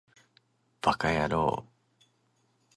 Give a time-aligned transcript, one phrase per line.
[0.81, 2.01] ヴぁかやろう